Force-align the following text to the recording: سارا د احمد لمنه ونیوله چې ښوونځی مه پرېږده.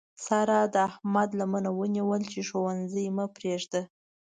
سارا 0.25 0.61
د 0.73 0.75
احمد 0.89 1.29
لمنه 1.39 1.69
ونیوله 1.79 2.25
چې 2.31 2.39
ښوونځی 2.49 3.05
مه 3.15 3.25
پرېږده. 3.35 3.81